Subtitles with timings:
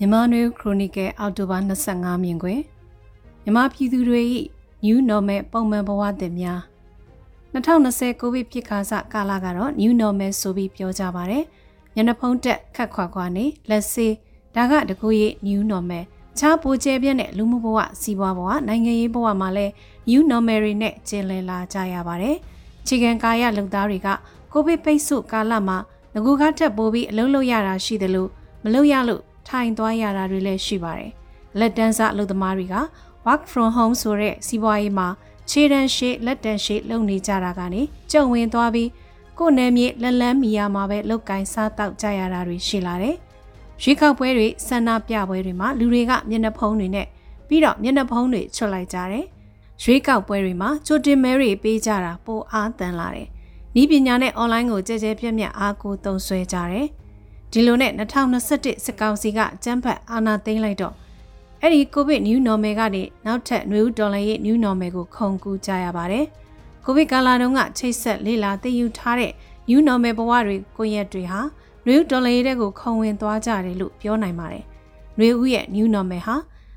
[0.00, 1.58] မြန်မာနွေခရိုနီကယ်အောက်တိုဘာ
[1.90, 2.60] 25မြင်ကွယ်
[3.42, 4.20] မြန်မာပြည်သူတွေ၏
[4.84, 6.60] New Normal ပုံမှန်ဘဝသစ်များ
[7.52, 11.44] 2020ကိုဗစ်ဖြစ်ခါစကာလကတော့ New Normal ဆိုပြီးပြောကြပါတယ်။
[11.94, 14.14] ညနေဖုံးတက်ခတ်ခွာခွာနေလက်စေး
[14.54, 16.04] ဒါကတကူရဲ့ New Normal
[16.38, 19.72] ခြားပိုကျဲပြက်တဲ့လူမှုဘဝစီးပွားဘဝနိုင်ငံရေးဘဝမှာလည်း
[20.08, 22.36] New Normal တွေနဲ့ကျင်လည်လာကြရပါတယ်။
[22.86, 24.08] ခြေခံကာယလုံသားတွေက
[24.52, 25.76] ကိုဗစ်ပိတ်ဆို့ကာလမှာ
[26.14, 28.30] ငကူကားထက်ပိုပြီးအလုံးလုံးရတာရှိတယ်လို့
[28.64, 31.10] မလုပ်ရလို့ ထိုင်သွားရတာတွေလည်းရှိပါတယ်။
[31.58, 32.76] လက်တန်းစားအလုပ်သမားတွေက
[33.26, 35.08] work from home ဆိုတဲ့စီးပွားရေးမှာ
[35.50, 38.88] ခြေတန်းရှိလက်တန်းရှိလုပ်နေကြတာကနေကြုံဝင်သွားပြီး
[39.38, 43.16] ကိုယ်နယ်မြေလက်လန်းမီယာမှာပဲလောက်ကင်စားတောက်ကြရတာတွေရှိလာတယ်။
[43.82, 47.06] ရွေးကောက်ပွဲတွေဆန္ဒပြပွဲတွေမှာလူတွေကမျက်နှာဖုံးတွေနဲ့
[47.48, 49.24] ပြီးတော့မျက်နှာဖုံးတွေချွတ်လိုက်ကြတယ်။
[49.82, 53.28] ရွေးကောက်ပွဲတွေမှာကြိုတင်မဲတွေပေးကြတာပိုအားတန်လာတယ်။
[53.80, 56.86] ဤပညာနဲ့ online ကိုကြဲကြဲပြက်ပြက်အားကိုသုံးဆွဲကြတယ်။
[57.52, 60.94] ဒီလိုနဲ့2021စစ်ကောင်စီကကျန်းဖတ်အာဏာသိမ်းလိုက်တော့
[61.60, 66.24] အဲ့ဒီကိုဗစ် new normal ကနေနောက်ထပ်နွေဦးဒေါ်လာရဲ့ new normal ကိုခုန်ကူးကြရပါတယ်။
[66.84, 69.32] ကိုဗစ်ကာလတုန်းကချိတ်ဆက်လေ့လာသိယူထားတဲ့
[69.68, 71.40] new normal ဘဝတွေကိုရက်တွေဟာ
[71.86, 74.64] နွေဦးဒေါ်လာရဲ့ကိုခုံဝင်သွားကြတယ်လို့ပြောနိုင်ပါတယ်။
[75.18, 76.34] နွေဦးရဲ့ new normal ဟာ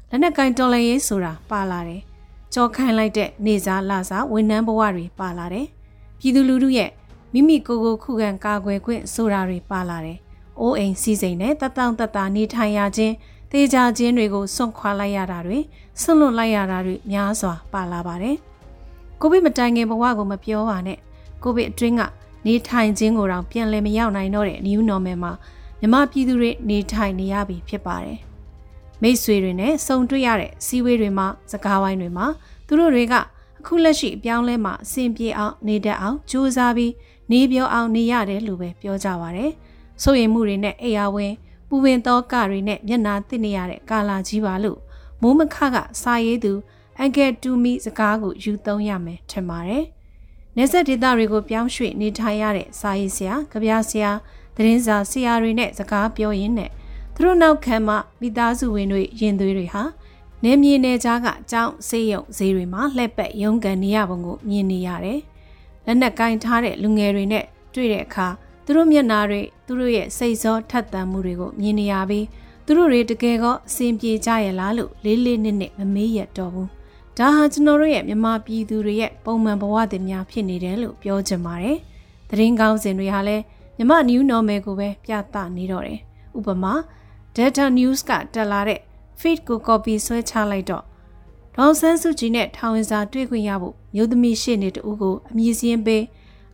[0.09, 2.01] လက်နက်ကင်ဒေါ်လာရဲ့ဆိုတာပါလာတယ်။
[2.53, 5.67] ကြောခိုင်းလိုက်တဲ့နေစားလာစားဝန်ထမ်းဘဝတွေပါလာတယ်။
[6.19, 6.89] ပြည်သူလူထုရဲ့
[7.33, 10.19] မိမိကိုယ်ကိုခုခံကာကွယ်ခွင့်ဆိုတာတွေပါလာတယ်။
[10.59, 13.13] အိုးအိမ်စီစိန်နဲ့တတောင့်တတနေထိုင်ရခြင်း
[13.51, 15.59] သေချာခြင်းတွေကိုစွန့်ခွာလိုက်ရတာတွေ
[16.01, 18.35] ဆွန့်လွတ်လိုက်ရတာတွေများစွာပါလာပါတယ်။
[19.21, 20.97] ကိုဗစ်မတိုင်ခင်ဘဝကိုမပြောပါနဲ့။
[21.43, 22.01] ကိုဗစ်အတွင်းက
[22.45, 25.33] နေထိုင်ခြင်းကိုတော့ပြန်လည်မရောက်နိုင်တော့တဲ့ new normal မှာ
[25.79, 28.19] မြမပြည်သူတွေနေထိုင်နေရပြီဖြစ်ပါတယ်။
[29.01, 32.25] မိတ်ဆွေတွေနဲ့ဆုံတွေ့ရတဲ့စီးဝေးတွေမှာစကားဝိုင်းတွေမှာ
[32.67, 33.21] သူတို့တွေကအ
[33.65, 36.93] ခုလက်ရှိအပြောင်းလဲမှာအဆင်ပြေအောင်နေတတ်အောင်ကြိုးစားပြီး
[37.31, 39.45] နေပြောအောင်နေရတယ်လို့ပဲပြောကြပါဗျ။
[40.01, 41.33] ဆိုရင်မှုတွေနဲ့အိယာဝင်
[41.67, 44.79] ပူပင်သောကတွေနဲ့မျက်နာသစ်နေရတဲ့ကာလာကြီးပါလို့
[45.21, 46.53] မိုးမခကစာရေးသူ
[46.97, 49.85] အန်ကယ်တူမီစကားကိုယူသုံးရမယ်ထင်ပါတယ်။
[50.57, 54.11] နေဆက်ဒေသတွေကိုပြောင်းရွှေ့နေထိုင်ရတဲ့စာရေးဆရာ၊ကြပြဆရာ၊
[54.55, 56.69] သတင်းစာဆရာတွေနဲ့စကားပြောရင်းနဲ့
[57.15, 59.83] သူတို့နောက်ခံမှမိသားစုဝင်တွေရင်သွေးတွေဟာ
[60.43, 65.19] နေမြေနယ်ကြားကအကြောင်းဆေးရုံဈေးတွေမှာလှက်ပက်ရုံးကန်နေရပုံကိုမြင်နေရတယ်။
[65.85, 68.27] လက်နက်ကင်ထားတဲ့လူငယ်တွေနဲ့တွေ့တဲ့အခါ
[68.71, 72.25] သူတို့မျက်နာတွေသူတို့ရဲ့စိတ်စောထက်သန်မှုတွေကိုမြင်နေရပြီး
[72.65, 76.69] သူတို့တွေတကယ်ကောအဆင်ပြေကြရလားလို့လေးလေးနစ်နစ်မမေးရတော့ဘူး
[77.17, 81.77] ဒါဟာကျွန်တော်တို့ရဲ့မြန်မာပြည်သူတွေရဲ့ပုံမှန်ဘဝတင်များဖြစ်နေတယ်လို့ပြောချင်ပါတယ်
[82.29, 83.43] သတင်းကောင်းစင်တွေဟာလည်း
[83.77, 85.99] မြမ new normal ကိုပဲပြသနေတော့တယ်
[86.37, 86.73] ဥပမာ
[87.35, 88.79] data news ကတက်လာတဲ့
[89.19, 90.83] feed ကို copy ဆွဲချလိုက်တော့
[91.55, 96.03] ဒေါန်ဆန်းစုကြည်နဲ့ထောင်ဝင်စာတွေ့ခွင့်ရဖို့မျိုးသမီးရှေ့နေတူကိုအမည်စင်းပေး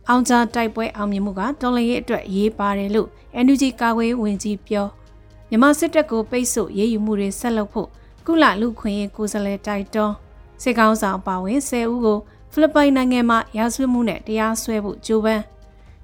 [0.08, 3.08] အောင်ကြားတိုက်ပွဲအောင်မြင်မှုကတော်လှန်ရေးအတွက်ရေးပါတယ်လို့
[3.44, 4.86] NUG ကာကွယ်ဝင်ကြီးပြော
[5.48, 7.88] မြန်မာစစ်တပ်ကိုပိတ်ဆို့ရေးယူမှုတွေဆက်လုပ်ဖို့
[8.26, 10.14] ကုလလူခွင့်ရေးကိုယ်စားလှယ်တိုက်တွန်း
[10.62, 12.18] စစ်ကောင်းဆောင်ပါဝင်10ဦးကို
[12.52, 15.42] ဖိလစ်ပိုင်နိုင်ငံမှာရာဇဝတ်မှုနဲ့တရားစွဲဖို့ကြိုးပမ်း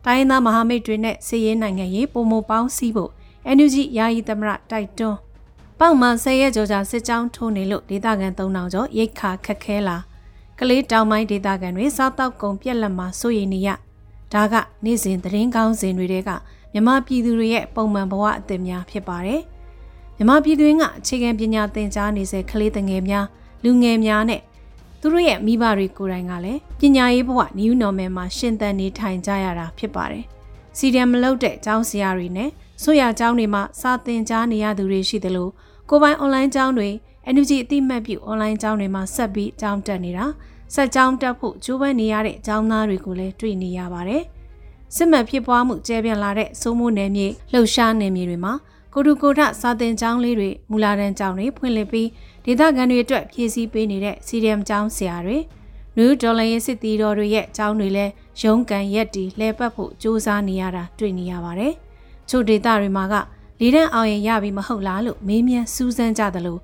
[0.04, 3.10] တိုင်းသားမဟာမိတ်တွေနဲ့စစ်ရေးနိုင်ငံရေးပုံမပေါင်းစည်းဖို့
[3.56, 5.18] NUG ယာယီသမရတိုက်တွန်း
[5.78, 9.96] ပေါက်မှဆယ်ရက်ကြောကြာစစ်ကြောင်းထိုးနေလို့ဒေသခံ3000ကျော်ရိတ်ခါခက်ခဲလာ
[10.58, 13.70] ကလေးတောင်ပိုင်းဒေသခံတွေစားတောက်ကုန်ပြက်လက်မှာစိုးရိမ်နေရ
[14.34, 16.30] ဒါကနေ့စဉ်သတင်းကောင်းစဉ်တွေက
[16.72, 19.40] မြမပြည်သူတွေရဲ့ပုံမှန်ဘဝအသစ်များဖြစ်ပါတယ်။
[20.16, 23.26] မြမပြည်သူကအခြေခံပညာသင်ကြားနေစေကလေးငယ်များ
[23.64, 24.40] လူငယ်များနဲ့
[25.00, 30.24] သူတို့ရဲ့မိဘတွေကိုယ်တိုင်ကလည်းပညာရေးဘဝ new normal မှာရှင်သန်နေထိုင်ကြရတာဖြစ်ပါတယ်။
[30.76, 32.50] စီဒီယမ်မလုပ်တဲ့ကျောင်းဆရာတွေနဲ့
[32.82, 35.48] ဆိုရကျောင်းတွေမှာစာသင်ကြားနေရသူတွေရှိသလို
[35.90, 36.88] ကိုပိုင် online ကျောင်းတွေ
[37.34, 40.26] NUG အတိမတ်ပြု online ကျောင်းတွေမှာဆက်ပြီးကျောင်းတက်နေတာ
[40.74, 44.22] ဆက်ကြောင်းတက်ဖို့ကြိုးပမ်းနေရတဲ့အကြောင်းသားတွေကိုလည်းတွေ့နေရပါတယ်။
[44.96, 48.52] စစ်မှန်ဖြစ်ပွားမှုကျဲပြန့်လာတဲ့စိုးမိုးနယ်မြေလှုပ်ရှားနယ်မြေတွေမှာ
[48.92, 52.08] ကိုတူကိုထစာတင်ကျောင်းလေးတွေမူလာတန်းကျောင်းတွေဖွင့်လှစ်ပြီး
[52.44, 55.38] ဒေသခံတွေအတွက်ဖြည့်ဆည်းပေးနေတဲ့စီရီယမ်ကျောင်းဆရာတွေ
[55.96, 58.12] နယူးဒေါ်လာရဲ့စစ်တီတော်တွေရဲ့ကျောင်းတွေလည်း
[58.42, 61.72] ရုံးကန်ရက်တီလှည့်ပတ်ဖို့စ조사နေရတာတွေ့နေရပါတယ်။
[62.28, 63.14] ချို့ဒေသတွေမှာက
[63.60, 66.58] လေးတန်းအောင်ရင်ရပြီမဟုတ်လားလို့မေးမြန်းစူးစမ်းကြသလို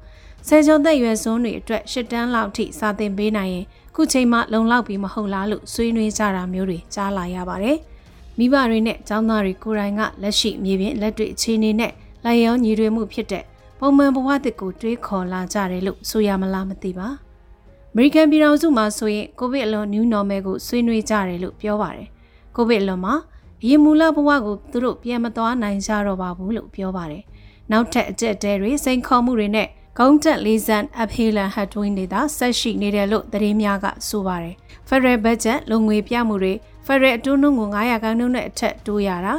[0.48, 7.76] ဆယ်ကျော်သက်ရွယ်စွန်းတွေအတွက်ရှစ်တန်းလောက်ထိစာသင်ပေးနိုင်ရင် ခုချိန်မှလုံလောက်ပြီးမဟုတ်လားလို့ဆွေးနွေးကြတာမျိုးတွေကြားလာရပါတယ်။
[8.38, 11.92] မိဘတွေနဲ့ကျောင်းသားတွေကိုယ်တိုင်ကလက်ရှိမြေပြင်လက်တွေ့အခြေအနေနဲ့
[12.24, 13.44] လိုက်ရောညီတွေမှုဖြစ်တဲ့
[13.78, 17.08] ပုံမှန်ဘဝတစ်ကိုတွေးခေါ်လာကြတယ်လို့ဆိုရမလားမသိပါ။
[17.92, 22.08] American ပြည်ထောင်စုမှာဆိုရင်ကိုဗစ်အလွန် new normal ကိုဆွေးနွေးကြတယ်လို့ပြောပါတယ်။
[22.56, 23.14] ကိုဗစ်အလွန်မှာ
[23.62, 27.22] အရင်မူလဘဝကိုသူတို့ပြန်မသွားနိုင်ကြတော့ပါဘူးလို့ပြောပါတယ်။
[27.70, 34.54] နောက်ထပ်အကျက်တဲတွေစိန်ခေါ်မှုတွေနဲ့ ဂုံးတက်လေးစံအဖေလန်ဟတ်တွင်းတွေသာဆက်ရှိနေတယ်လို့သတင်းများကဆိုပါတယ်။
[34.88, 36.52] Federal Budget လုံငွေပြမှုတွေ
[36.86, 39.34] Federal အတူနှုန်းကို900ခန်းနှုန်းနဲ့အထက်တိုးရတာ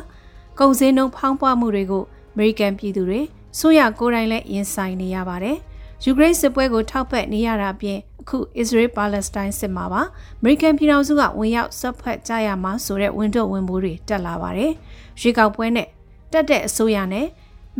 [0.59, 2.03] ကုန်စည်နှုန်းဖောင်းပွားမှုတွေကို
[2.33, 3.21] American ပြည်သူတွေ
[3.59, 5.57] ဆိုရကိုယ်တိုင်လည်းရင်ဆိုင်နေရပါတယ်။
[6.03, 10.01] ယူကရိန်းစစ်ပွဲကိုထောက်ပံ့နေရတာအပြင်အခု Israel Palestine စစ်မှာပါ
[10.41, 14.71] American ပြည်ထောင်စုကဝင်ရောက်ဆက်ဖက်ကြရမှာဆိုတဲ့ဝန်တော့ဝန်ပိုးတွေတက်လာပါတယ်။
[15.21, 15.87] ရွေးကောက်ပွဲနဲ့
[16.31, 17.27] တက်တဲ့အစိုးရနဲ့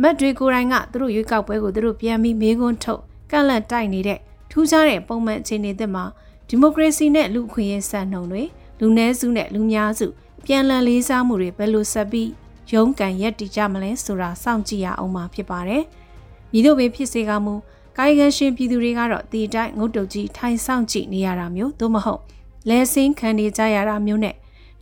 [0.00, 3.00] မတ်တွေကိုယ်တိုင်ကသူတို့ရွေးကောက်ပွဲကိုသူတို့ပြန်ပြီးမေးခွန်းထုတ်
[3.30, 4.18] ကန့်လန့်တိုက်နေတဲ့
[4.50, 6.04] ထူးခြားတဲ့ပုံမှန်အခြေအနေသစ်မှာ
[6.48, 8.42] ဒီမိုကရေစီနဲ့လူ့အခွင့်အရေးစံနှုန်းတွေ
[8.80, 10.06] လူနည်းစုနဲ့လူများစု
[10.46, 12.30] ပြန်လည်လေးစားမှုတွေဘယ်လိုဆက်ပြီး
[12.72, 15.82] ရုန်းကန်ရက်တည်ကြမလဲဆိုတာစောင့်ကြည့်ရအောင်မှာဖြစ်ပါတယ်။
[16.52, 17.54] မြည်တို့ပဲဖြစ်စေကမူ
[17.98, 22.20] ကာယကံရှင်ပြည်သူတွေကတော့ဒီတိုင်းငုတ်တုတ်ကြီးထိုင်ဆောင်ကြည့်နေရတာမျိုးသို့မဟုတ်
[22.68, 24.34] လဲစင်းခံနေကြရတာမျိုးနဲ့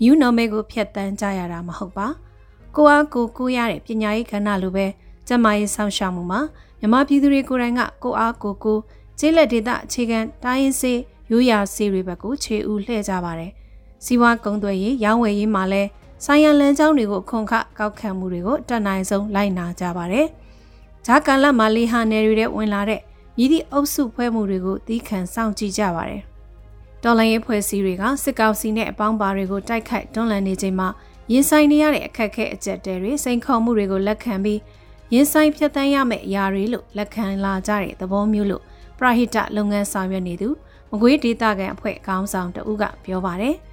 [0.02, 2.06] new normal ကိုဖျက်တမ်းကြရတာမဟုတ်ပါ
[2.76, 4.86] ကိုအားကိုကိုရတဲ့ပညာရေးကဏ္ဍလိုပဲ
[5.28, 6.40] ကျမရေးဆောင်ရှောက်မှုမှာ
[6.80, 8.78] မြမပြည်သူတွေကိုယ်တိုင်ကကိုအားကိုကို
[9.18, 10.98] ကျေးလက်ဒေသအခြေခံတိုင်းရင်းစေး
[11.30, 13.52] ရိုးရာစေးတွေဘက်ကိုခြေဦးလှည့်ကြပါတယ်
[14.04, 15.88] စီးပွားကုံသွယ်ရေးရောင်းဝယ်ရေးမှာလည်း
[16.24, 20.26] ဆိုင်ရန်လမ်းကြောင်းတွေကိုခွန်ခကောက်ခံမှုတွေကိုတတ်နိုင်ဆုံးလိုက်နာကြပါတယ်။
[21.06, 23.00] ဂျာကန်လက်မှာလီဟာနယ်တွေတဲ့ဝင်လာတဲ့
[23.36, 26.22] မြည်သည့်အုပ်စုဖွဲ့မှုတွေကိုသီးခံစောင့်ကြည့်ကြပါတယ်။
[27.02, 30.88] တော်လိုင်းရေးဖွဲ့စည်းတွေကစစ်ကောင်စီနဲ့အပေါင်းပါတွေကိုတိုက်ခိုက်တွန်းလှန်နေချိန်မှာ
[31.32, 34.60] ရင်ဆိုင်နေရတဲ့အခက်အခဲအကျက်တဲတွေစိန်ခေါ်မှုတွေကိုလက်ခံပြီး
[35.12, 38.62] ရင်ဆိုင်ဖြတ်တန်းရမယ့်အရာတွေလို့လက်ခံလာကြတဲ့သဘောမျိုးလို့
[38.98, 40.48] ပရဟိတလုပ်ငန်းဆောင်ရွက်နေသူ
[40.90, 43.56] မကွေးဒေတာကန်အဖွဲ့အကောင်းဆောင်တဦးကပြောပါတယ်။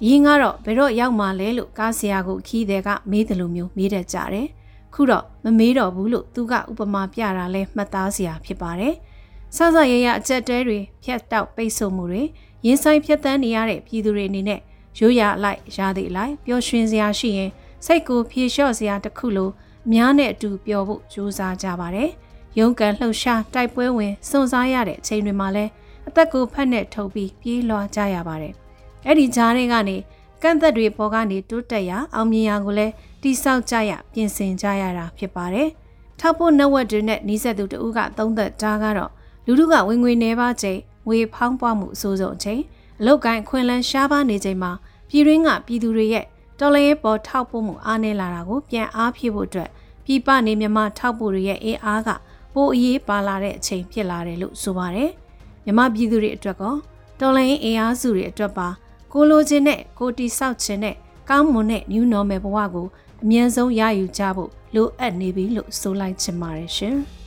[0.06, 4.48] ။ရင်းကတော့ဘယ်တော့ရောက်မှလဲလို့ကားဆရာကိုခီးတဲ့ကမေးတယ်လို့မျိုးမေးတတ်ကြတယ်။
[4.94, 8.94] ခုတော့မမေးတော့ဘူးလို့သူကဥပမာပြတာလဲမှတ်သားစရာဖြစ်ပါတယ်။
[9.56, 12.22] ဆဆရရအကြက်တဲတွေဖြတ်တောက်ပိတ်ဆို့မှုတွေ
[12.66, 14.60] ရင်ဆိုင်ဖြတ်တန်းနေရတဲ့ပြည်သူတွေအနေနဲ့
[14.98, 17.50] ရိုးရလိုက်ရာသည့်လိုက်ပျော်ရွှင်စရာရှိရင်
[17.86, 19.50] စိတ်ကိုဖြေလျှော့စရာတစ်ခုလို
[19.86, 22.10] အများနဲ့အတူပျော်ဖို့ကြိုးစားကြပါတယ်။
[22.58, 25.64] ရုန်းကန်လှုပ်ရှားတိုက်ပွဲဝင်စွန့်စားရတဲ့အချိန်တွေမှာလဲ
[26.08, 28.52] အသက်ကိုဖက်နဲ့ထုတ်ပြီးပြေးလွှားကြရပါတယ်။
[29.06, 29.96] အဲ့ဒီကြားတွေကနေ
[30.42, 32.92] ကန့်သက်တွေပေါ်ကနေတိုးတက်ရအောင်မြင်ရကိုလည်း
[33.22, 35.68] တိဆောက်ကြရပြင်ဆင်ကြရတာဖြစ်ပါတယ်။
[36.20, 39.10] ထောက်ဖို့နက်ဝက်တွေနဲ့နှီးဆက်သူတဦးကသုံးသက်တာကတော့
[39.46, 42.60] လူလူကဝင်ငွေနေပါချိန်ငွေဖောင်းပွားမှုအဆိုးဆုံးအချိန်
[43.00, 44.72] အလောက်ကိုင်းခွင်လန်းရှားပါနေချိန်မှာ
[45.08, 46.24] ပြည်ရင်းကပြည်သူတွေရဲ့
[46.58, 49.70] တော်လည်းပေါ်ထောက်ဖို့မှုအားနည်းလာတာကိုပြန်အားဖြည့်ဖို့အတွက်
[50.04, 52.08] ပြည်ပနေမြမထောက်ဖို့တွေရဲ့အင်အားက
[52.54, 55.10] ပိုအရေးပါလာတဲ့အချိန်ဖြစ်လာတယ်လို့ဆိုပါတယ်။
[55.64, 56.74] မြမပြည်သူတွေအတွက်ကော
[57.20, 58.68] တော်လည်းအင်အားစုတွေအတွက်ပါ
[59.12, 60.96] ကိုလိုချင်တဲ့ကိုတီဆောက်ခြင်းနဲ့
[61.28, 62.86] ကောင်းမွန်တဲ့ new normal ဘဝကို
[63.22, 66.96] အမြန်ဆုံးရယူကြဖို့လိုအပ်နေပြီလို့ဆိုလိုက်ချင်ပါတယ်ရှင်။